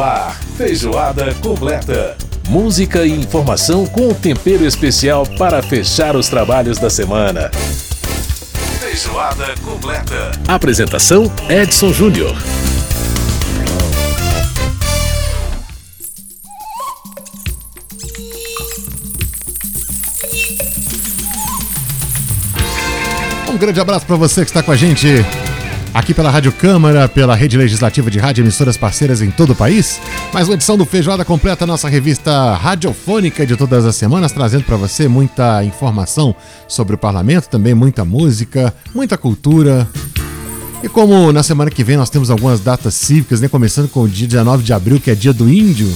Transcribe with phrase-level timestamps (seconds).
[0.00, 2.16] Ar, feijoada completa.
[2.48, 7.50] Música e informação com tempero especial para fechar os trabalhos da semana.
[8.78, 10.30] Feijoada completa.
[10.46, 12.36] Apresentação: Edson Júnior.
[23.48, 25.24] Um grande abraço para você que está com a gente
[25.92, 30.00] aqui pela Rádio Câmara, pela Rede Legislativa de Rádio Emissoras Parceiras em todo o país.
[30.32, 34.76] Mais uma edição do Feijoada Completa, nossa revista radiofônica de todas as semanas, trazendo para
[34.76, 36.34] você muita informação
[36.66, 39.88] sobre o parlamento, também muita música, muita cultura.
[40.82, 44.08] E como na semana que vem nós temos algumas datas cívicas, né, começando com o
[44.08, 45.92] dia 19 de abril, que é dia do índio,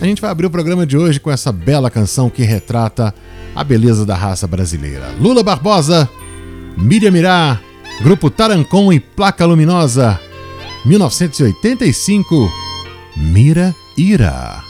[0.00, 3.14] a gente vai abrir o programa de hoje com essa bela canção que retrata
[3.54, 5.14] a beleza da raça brasileira.
[5.18, 6.08] Lula Barbosa,
[6.76, 7.58] Miriam Mirá,
[8.00, 10.20] Grupo Tarancon e Placa Luminosa,
[10.84, 12.50] 1985,
[13.16, 14.65] Mira Ira.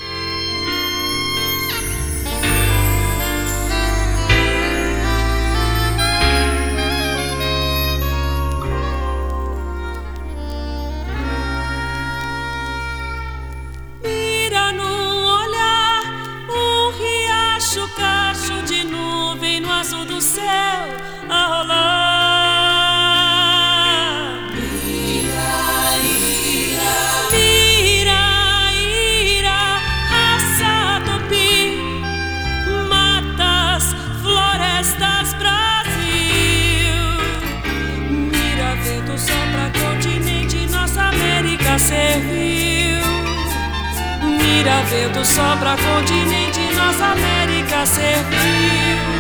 [44.57, 49.16] Mira, vento sopra continente, nossa América serviu.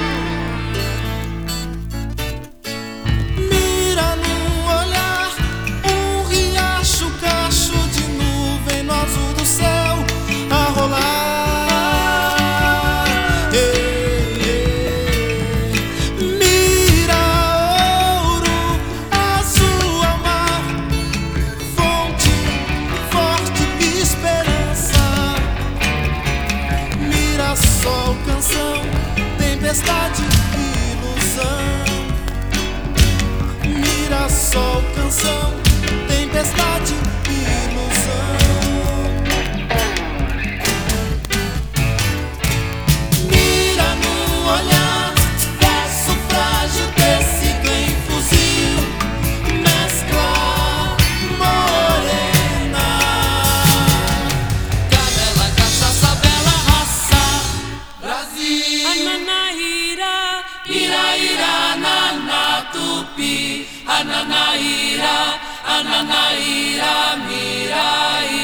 [63.98, 65.16] ananaira
[65.76, 66.94] ananaira
[67.26, 68.35] mirai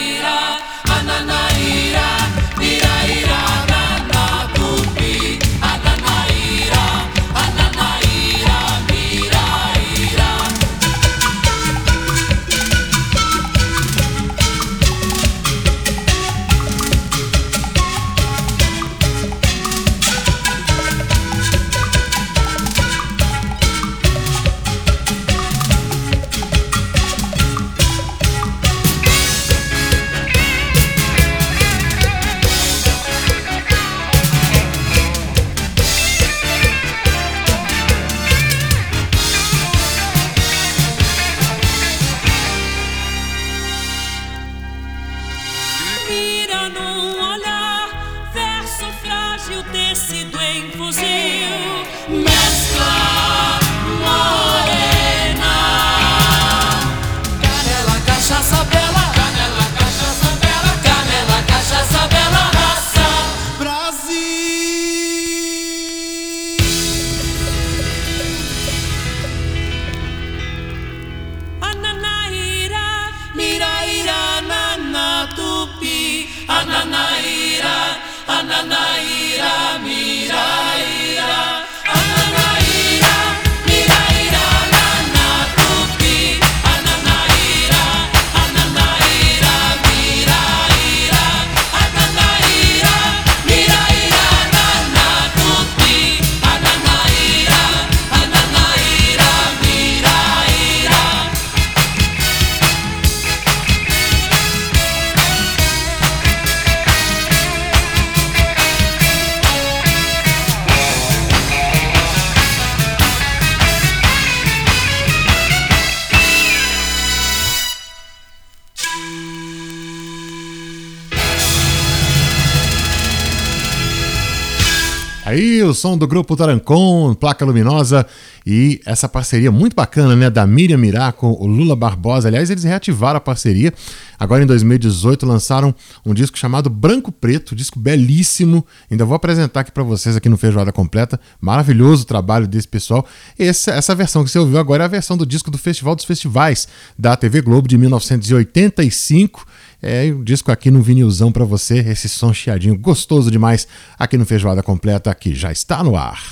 [125.25, 128.05] Aí o som do grupo Tarancon, Placa Luminosa
[128.45, 132.27] e essa parceria muito bacana, né, da Miriam Mirá com o Lula Barbosa.
[132.27, 133.73] Aliás, eles reativaram a parceria.
[134.19, 135.73] Agora em 2018 lançaram
[136.05, 138.67] um disco chamado Branco Preto, disco belíssimo.
[138.91, 141.21] Ainda vou apresentar aqui para vocês aqui no Feijoada Completa.
[141.41, 143.07] Maravilhoso o trabalho desse pessoal.
[143.39, 146.05] Essa, essa versão que você ouviu agora é a versão do disco do Festival dos
[146.05, 146.67] Festivais
[146.99, 149.47] da TV Globo de 1985.
[149.85, 153.67] É um disco aqui no vinilzão para você, esse som chiadinho gostoso demais
[153.99, 156.23] aqui no Feijoada Completa, que já está no ar.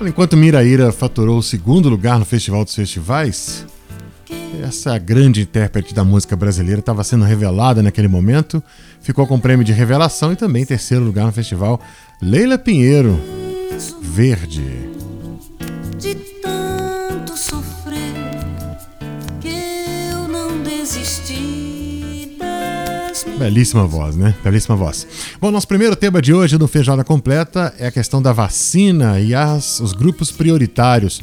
[0.00, 3.64] Enquanto Miraíra faturou o segundo lugar no Festival dos Festivais,
[4.60, 8.60] essa grande intérprete da música brasileira estava sendo revelada naquele momento,
[9.00, 11.80] ficou com prêmio de revelação e também terceiro lugar no festival.
[12.20, 13.20] Leila Pinheiro,
[14.18, 14.64] Verde.
[15.96, 16.12] De
[16.42, 18.16] tanto sofrer
[19.40, 19.46] que
[20.12, 24.34] eu não desisti das Belíssima voz, né?
[24.42, 25.06] Belíssima voz.
[25.40, 29.36] Bom, nosso primeiro tema de hoje no Feijoada Completa é a questão da vacina e
[29.36, 31.22] as, os grupos prioritários.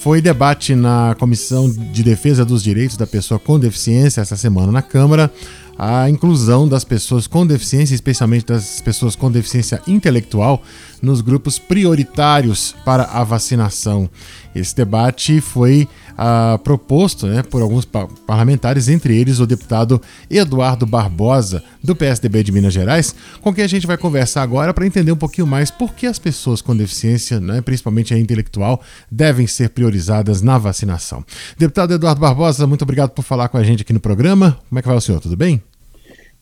[0.00, 4.82] Foi debate na Comissão de Defesa dos Direitos da Pessoa com Deficiência essa semana na
[4.82, 5.32] Câmara
[5.78, 10.62] a inclusão das pessoas com deficiência, especialmente das pessoas com deficiência intelectual,
[11.02, 14.08] nos grupos prioritários para a vacinação.
[14.54, 20.00] Esse debate foi ah, proposto né, por alguns pa- parlamentares, entre eles o deputado
[20.30, 24.86] Eduardo Barbosa, do PSDB de Minas Gerais, com quem a gente vai conversar agora para
[24.86, 28.80] entender um pouquinho mais por que as pessoas com deficiência, né, principalmente a intelectual,
[29.10, 31.24] devem ser priorizadas na vacinação.
[31.58, 34.56] Deputado Eduardo Barbosa, muito obrigado por falar com a gente aqui no programa.
[34.68, 35.20] Como é que vai o senhor?
[35.20, 35.63] Tudo bem?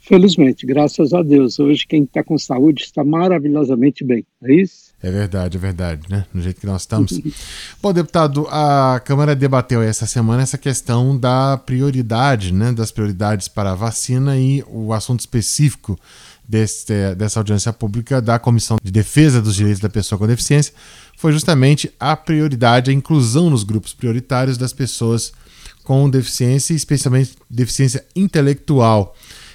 [0.04, 1.60] Felizmente, graças a Deus.
[1.60, 4.92] Hoje quem está com saúde está maravilhosamente bem, não é isso?
[5.00, 6.26] É verdade, é verdade, né?
[6.34, 7.20] No jeito que nós estamos.
[7.80, 12.72] Bom, deputado, a Câmara debateu essa semana essa questão da prioridade, né?
[12.72, 15.96] Das prioridades para a vacina e o assunto específico
[16.48, 20.74] deste, dessa audiência pública da Comissão de Defesa dos Direitos da Pessoa com Deficiência
[21.16, 25.32] foi justamente a prioridade, a inclusão nos grupos prioritários das pessoas
[25.84, 29.14] com deficiência, especialmente deficiência intelectual.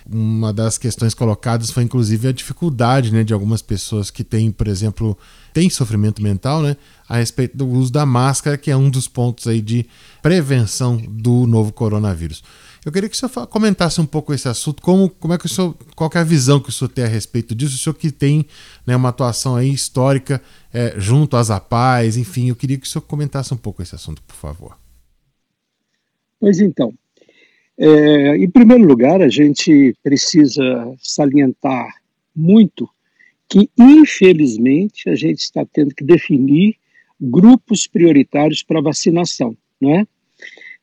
[0.09, 4.68] Uma das questões colocadas foi inclusive a dificuldade né, de algumas pessoas que têm, por
[4.68, 5.18] exemplo,
[5.54, 6.77] têm sofrimento mental, né,
[7.09, 9.86] a respeito do uso da máscara, que é um dos pontos aí de
[10.21, 12.42] prevenção do novo coronavírus.
[12.86, 15.50] Eu queria que o senhor comentasse um pouco esse assunto, como, como é que o
[15.50, 18.09] senhor, qual é a visão que o senhor tem a respeito disso, o senhor que
[18.09, 18.45] tem
[18.86, 23.01] né, uma atuação aí histórica é, junto às APAES, enfim, eu queria que o senhor
[23.01, 24.77] comentasse um pouco esse assunto, por favor.
[26.39, 26.94] Pois então,
[27.79, 31.88] é, em primeiro lugar, a gente precisa salientar
[32.35, 32.89] muito
[33.47, 36.75] que, infelizmente, a gente está tendo que definir
[37.19, 40.07] grupos prioritários para vacinação, não é?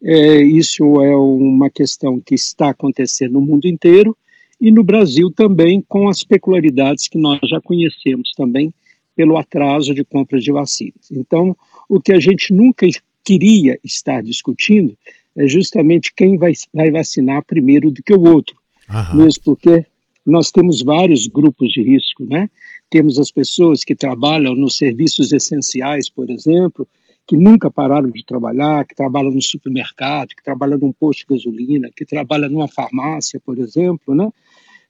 [0.03, 4.17] É, isso é uma questão que está acontecendo no mundo inteiro
[4.61, 8.73] e no Brasil também, com as peculiaridades que nós já conhecemos também
[9.17, 11.11] pelo atraso de compras de vacinas.
[11.11, 11.57] Então,
[11.89, 12.87] o que a gente nunca
[13.25, 14.97] queria estar discutindo
[15.37, 18.57] é justamente quem vai, vai vacinar primeiro do que o outro,
[18.89, 19.17] Aham.
[19.17, 19.87] mesmo porque
[20.25, 22.49] nós temos vários grupos de risco, né?
[22.89, 26.89] Temos as pessoas que trabalham nos serviços essenciais, por exemplo,
[27.27, 31.91] que nunca pararam de trabalhar, que trabalham no supermercado, que trabalham num posto de gasolina,
[31.95, 34.31] que trabalham numa farmácia, por exemplo, né?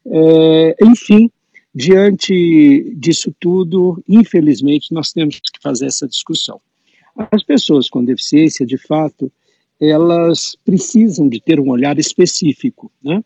[0.07, 1.31] É, enfim,
[1.75, 6.61] diante disso tudo, infelizmente, nós temos que fazer essa discussão.
[7.31, 9.31] As pessoas com deficiência, de fato,
[9.81, 13.23] elas precisam de ter um olhar específico, né?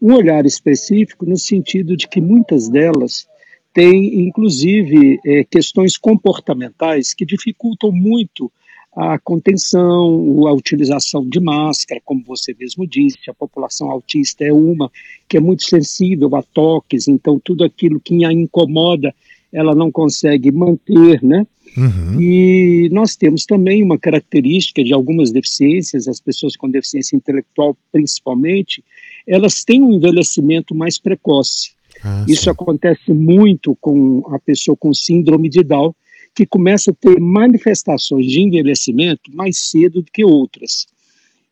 [0.00, 3.26] Um olhar específico no sentido de que muitas delas
[3.74, 8.50] têm, inclusive, eh, questões comportamentais que dificultam muito
[8.92, 14.90] a contenção, a utilização de máscara, como você mesmo disse, a população autista é uma
[15.28, 19.14] que é muito sensível a toques, então tudo aquilo que a incomoda,
[19.52, 21.46] ela não consegue manter, né?
[21.76, 22.20] Uhum.
[22.20, 28.82] E nós temos também uma característica de algumas deficiências, as pessoas com deficiência intelectual principalmente,
[29.26, 31.72] elas têm um envelhecimento mais precoce.
[32.02, 32.50] Ah, Isso sim.
[32.50, 35.94] acontece muito com a pessoa com síndrome de Down,
[36.34, 40.86] que começa a ter manifestações de envelhecimento mais cedo do que outras.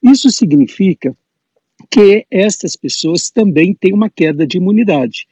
[0.03, 1.17] Isso significa
[1.91, 5.27] que estas pessoas também têm uma queda de imunidade.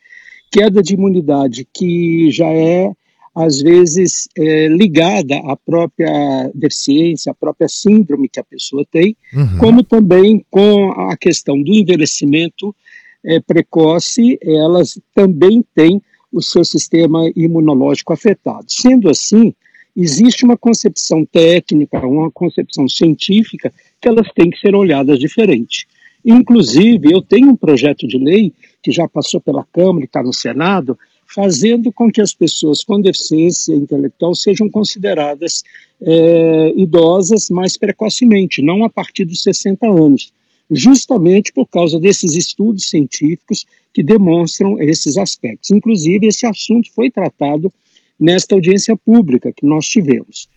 [0.50, 2.90] Queda de imunidade que já é,
[3.36, 9.58] às vezes, é, ligada à própria deficiência, à própria síndrome que a pessoa tem, Uhum.
[9.58, 12.74] como também com a questão do envelhecimento
[13.28, 16.00] eh, precoce, elas também têm
[16.32, 18.64] o seu sistema imunológico afetado.
[18.68, 19.52] Sendo assim,
[19.96, 25.86] existe uma concepção técnica, uma concepção científica, que elas têm que ser olhadas diferente.
[26.24, 28.52] Inclusive, eu tenho um projeto de lei
[28.82, 33.00] que já passou pela Câmara e está no Senado, fazendo com que as pessoas com
[33.00, 35.62] deficiência intelectual sejam consideradas
[36.00, 40.32] é, idosas mais precocemente, não a partir dos 60 anos,
[40.70, 45.70] justamente por causa desses estudos científicos que demonstram esses aspectos.
[45.70, 47.72] Inclusive, esse assunto foi tratado
[48.18, 50.48] nesta audiência pública que nós tivemos.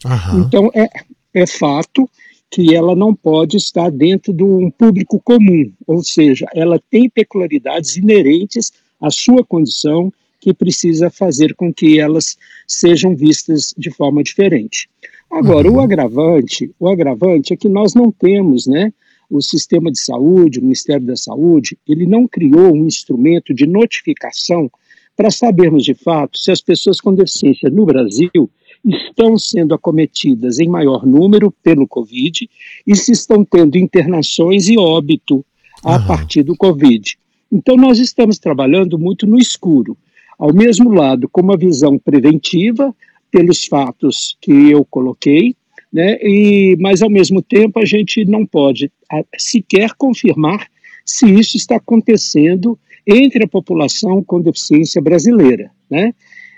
[0.46, 0.88] Então, é,
[1.34, 2.10] é fato
[2.52, 7.96] que ela não pode estar dentro de um público comum, ou seja, ela tem peculiaridades
[7.96, 14.90] inerentes à sua condição que precisa fazer com que elas sejam vistas de forma diferente.
[15.30, 15.76] Agora, uhum.
[15.76, 18.92] o agravante, o agravante é que nós não temos, né,
[19.30, 24.72] o sistema de saúde, o Ministério da Saúde, ele não criou um instrumento de notificação
[25.16, 28.50] para sabermos de fato se as pessoas com deficiência no Brasil
[28.84, 32.50] estão sendo acometidas em maior número pelo Covid
[32.88, 35.46] e se estão tendo internações e óbito
[35.84, 36.08] a uhum.
[36.08, 37.18] partir do Covid.
[37.52, 39.98] Então, nós estamos trabalhando muito no escuro.
[40.40, 42.96] Ao mesmo lado, com uma visão preventiva,
[43.30, 45.56] pelos fatos que eu coloquei,
[45.92, 48.92] né, e, mas ao mesmo tempo a gente não pode
[49.38, 50.68] sequer confirmar
[51.04, 55.72] se isso está acontecendo entre a população com deficiência brasileira.
[55.90, 56.14] Né?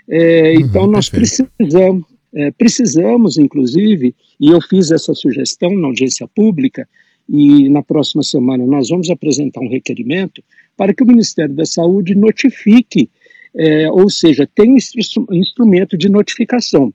[0.08, 6.28] É, uhum, então, nós precisamos, é, precisamos, inclusive, e eu fiz essa sugestão na audiência
[6.28, 6.86] pública,
[7.28, 10.42] e na próxima semana nós vamos apresentar um requerimento
[10.76, 13.08] para que o Ministério da Saúde notifique,
[13.54, 16.92] é, ou seja, um instrumento de notificação.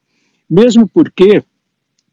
[0.50, 1.44] Mesmo porque,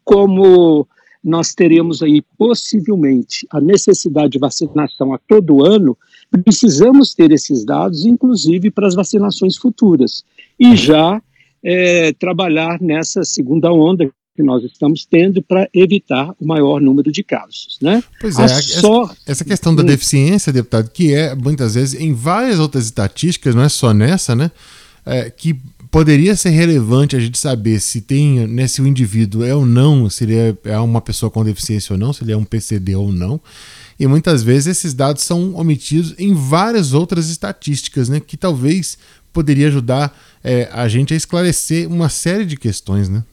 [0.03, 0.87] como
[1.23, 5.97] nós teremos aí possivelmente a necessidade de vacinação a todo ano,
[6.43, 10.23] precisamos ter esses dados, inclusive para as vacinações futuras,
[10.59, 11.19] e já
[11.63, 17.23] é, trabalhar nessa segunda onda que nós estamos tendo para evitar o maior número de
[17.23, 17.77] casos.
[17.81, 18.03] Né?
[18.19, 19.09] Pois é, só...
[19.25, 23.69] essa, questão da deficiência, deputado, que é muitas vezes em várias outras estatísticas, não é
[23.69, 24.51] só nessa, né?
[25.05, 25.55] É, que
[25.91, 30.09] poderia ser relevante a gente saber se tem, né, se o indivíduo é ou não,
[30.09, 32.95] se ele é, é uma pessoa com deficiência ou não, se ele é um PCD
[32.95, 33.39] ou não.
[33.97, 38.97] E muitas vezes esses dados são omitidos em várias outras estatísticas, né, que talvez
[39.31, 43.23] poderia ajudar é, a gente a esclarecer uma série de questões, né?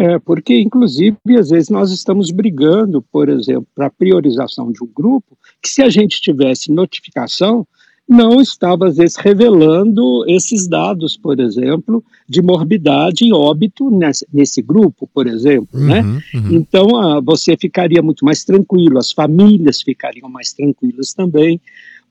[0.00, 4.88] É, porque, inclusive, às vezes nós estamos brigando, por exemplo, para a priorização de um
[4.88, 7.66] grupo, que se a gente tivesse notificação,
[8.08, 14.62] não estava, às vezes, revelando esses dados, por exemplo, de morbidade e óbito nesse, nesse
[14.62, 15.78] grupo, por exemplo.
[15.78, 16.02] Uhum, né?
[16.34, 16.52] Uhum.
[16.52, 21.60] Então, ah, você ficaria muito mais tranquilo, as famílias ficariam mais tranquilas também,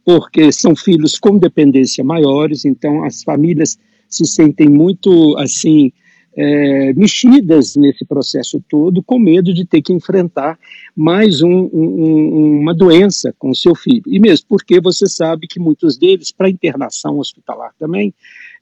[0.06, 5.92] porque são filhos com dependência maiores, então as famílias se sentem muito, assim,
[6.36, 10.58] é, mexidas nesse processo todo, com medo de ter que enfrentar
[10.96, 14.04] mais um, um, uma doença com seu filho.
[14.08, 18.14] E mesmo porque você sabe que muitos deles, para internação hospitalar também,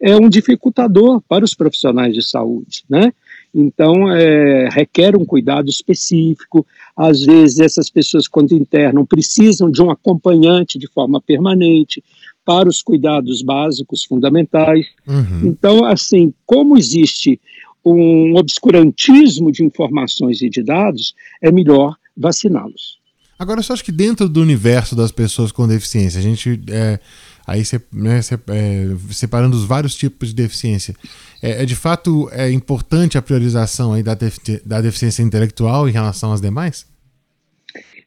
[0.01, 3.11] é um dificultador para os profissionais de saúde, né?
[3.53, 6.65] Então, é, requer um cuidado específico.
[6.95, 12.03] Às vezes, essas pessoas, quando internam, precisam de um acompanhante de forma permanente
[12.47, 14.85] para os cuidados básicos fundamentais.
[15.05, 15.49] Uhum.
[15.49, 17.41] Então, assim, como existe
[17.85, 22.99] um obscurantismo de informações e de dados, é melhor vaciná-los.
[23.37, 26.99] Agora, eu só acho que dentro do universo das pessoas com deficiência, a gente, é,
[27.45, 27.61] aí
[27.91, 30.95] né, é, separando os vários tipos de deficiência,
[31.41, 35.91] é, é, de fato é importante a priorização aí da, defi da deficiência intelectual em
[35.91, 36.85] relação às demais?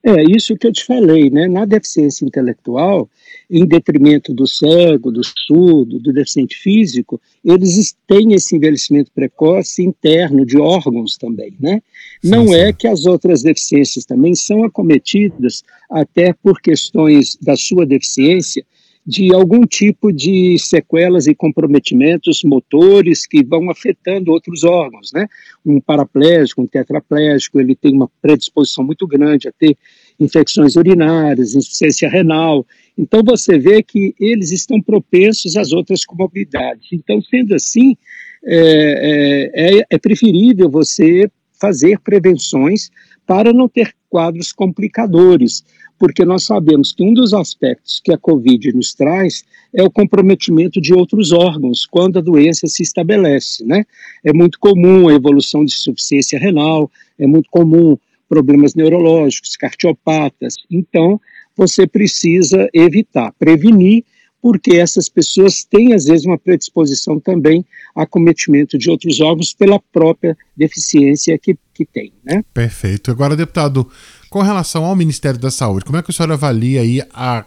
[0.02, 1.46] É, isso que eu te falei, né?
[1.46, 3.08] Na deficiência intelectual,
[3.50, 10.46] em detrimento do cego, do surdo, do deficiente físico, eles têm esse envelhecimento precoce interno
[10.46, 11.82] de órgãos também, né?
[12.22, 12.54] Sim, Não sim.
[12.54, 18.64] é que as outras deficiências também são acometidas até por questões da sua deficiência
[19.06, 25.26] de algum tipo de sequelas e comprometimentos motores que vão afetando outros órgãos, né?
[25.64, 29.76] Um paraplégico, um tetraplégico, ele tem uma predisposição muito grande a ter
[30.18, 32.66] infecções urinárias, insuficiência renal.
[32.96, 36.88] Então você vê que eles estão propensos às outras comorbidades.
[36.92, 37.96] Então, sendo assim,
[38.44, 41.30] é, é, é, é preferível você
[41.60, 42.90] fazer prevenções
[43.30, 45.64] para não ter quadros complicadores,
[45.96, 50.80] porque nós sabemos que um dos aspectos que a Covid nos traz é o comprometimento
[50.80, 53.84] de outros órgãos quando a doença se estabelece, né?
[54.24, 57.96] É muito comum a evolução de insuficiência renal, é muito comum
[58.28, 60.56] problemas neurológicos, cardiopatas.
[60.68, 61.20] Então,
[61.56, 64.02] você precisa evitar, prevenir,
[64.40, 69.80] porque essas pessoas têm, às vezes, uma predisposição também a cometimento de outros órgãos pela
[69.92, 72.12] própria deficiência que, que tem.
[72.24, 72.42] Né?
[72.54, 73.10] Perfeito.
[73.10, 73.88] Agora, deputado,
[74.28, 77.44] com relação ao Ministério da Saúde, como é que o senhor avalia aí a,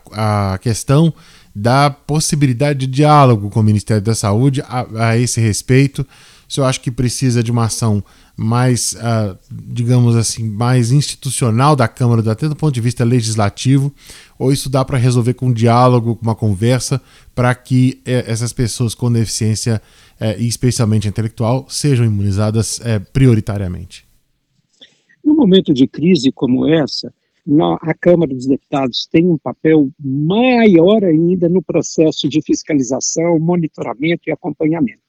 [0.53, 1.13] a questão
[1.55, 6.05] da possibilidade de diálogo com o Ministério da Saúde a, a esse respeito?
[6.47, 8.03] O senhor acha que precisa de uma ação
[8.35, 13.93] mais, uh, digamos assim, mais institucional da Câmara, até do ponto de vista legislativo,
[14.37, 17.01] ou isso dá para resolver com um diálogo, com uma conversa,
[17.35, 19.81] para que eh, essas pessoas com deficiência,
[20.19, 24.05] eh, especialmente intelectual, sejam imunizadas eh, prioritariamente?
[25.23, 27.13] No momento de crise como essa,
[27.81, 34.31] a Câmara dos Deputados tem um papel maior ainda no processo de fiscalização, monitoramento e
[34.31, 35.01] acompanhamento.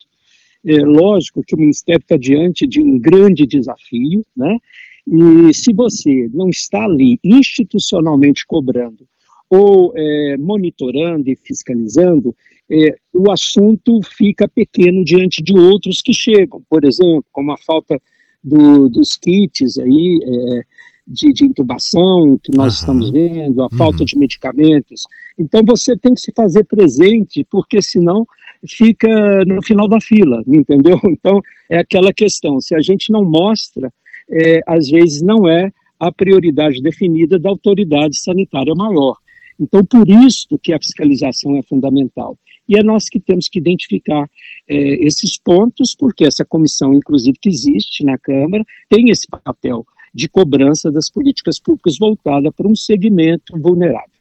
[0.67, 4.59] É lógico que o Ministério está diante de um grande desafio, né?
[5.07, 9.07] E se você não está ali institucionalmente cobrando
[9.51, 12.35] ou é, monitorando e fiscalizando,
[12.71, 16.63] é, o assunto fica pequeno diante de outros que chegam.
[16.69, 18.01] Por exemplo, como a falta
[18.43, 20.63] do, dos kits aí, é,
[21.07, 22.81] de, de, intubação que nós uhum.
[22.81, 24.05] estamos vendo, a falta uhum.
[24.05, 25.05] de medicamentos.
[25.39, 28.27] Então você tem que se fazer presente, porque senão
[28.67, 30.99] fica no final da fila, entendeu?
[31.05, 33.93] Então, é aquela questão: se a gente não mostra,
[34.31, 39.17] é, às vezes não é a prioridade definida da autoridade sanitária maior.
[39.59, 42.37] Então, por isso que a fiscalização é fundamental.
[42.69, 44.29] E é nós que temos que identificar
[44.69, 50.29] é, esses pontos, porque essa comissão, inclusive, que existe na Câmara, tem esse papel de
[50.29, 54.15] cobrança das políticas públicas voltada para um segmento vulnerável.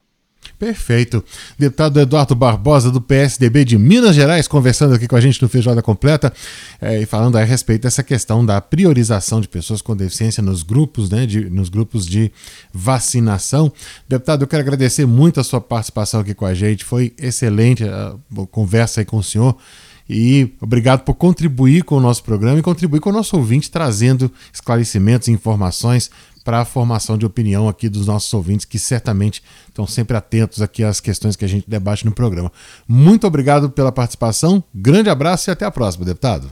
[0.57, 1.23] Perfeito.
[1.57, 5.81] Deputado Eduardo Barbosa, do PSDB de Minas Gerais, conversando aqui com a gente no Feijoada
[5.81, 6.31] Completa
[6.79, 11.09] é, e falando a respeito dessa questão da priorização de pessoas com deficiência nos grupos,
[11.09, 12.31] né, de, nos grupos de
[12.71, 13.71] vacinação.
[14.07, 16.85] Deputado, eu quero agradecer muito a sua participação aqui com a gente.
[16.85, 18.15] Foi excelente a
[18.49, 19.57] conversa aí com o senhor.
[20.15, 24.31] E obrigado por contribuir com o nosso programa e contribuir com o nosso ouvinte, trazendo
[24.53, 26.11] esclarecimentos e informações
[26.45, 30.83] para a formação de opinião aqui dos nossos ouvintes, que certamente estão sempre atentos aqui
[30.83, 32.51] às questões que a gente debate no programa.
[32.87, 36.51] Muito obrigado pela participação, grande abraço e até a próxima, deputado.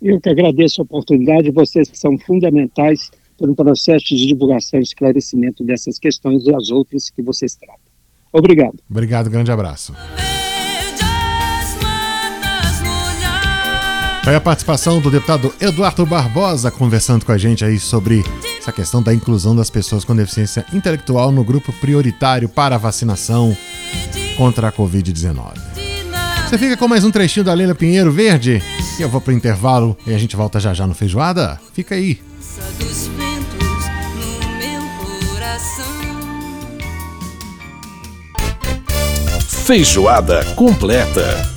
[0.00, 4.82] Eu que agradeço a oportunidade, vocês que são fundamentais para o processo de divulgação e
[4.82, 7.76] esclarecimento dessas questões e as outras que vocês tratam.
[8.32, 8.78] Obrigado.
[8.88, 9.92] Obrigado, grande abraço.
[14.26, 18.24] Foi a participação do deputado Eduardo Barbosa conversando com a gente aí sobre
[18.58, 23.56] essa questão da inclusão das pessoas com deficiência intelectual no grupo prioritário para a vacinação
[24.36, 25.52] contra a Covid-19.
[26.44, 28.60] Você fica com mais um trechinho da Leila Pinheiro Verde
[28.98, 31.60] e eu vou pro intervalo e a gente volta já já no Feijoada.
[31.72, 32.20] Fica aí.
[39.64, 41.55] Feijoada completa.